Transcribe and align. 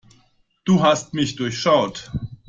Du 0.63 0.81
hast 0.81 1.13
mich 1.13 1.35
durchschaut. 1.35 2.09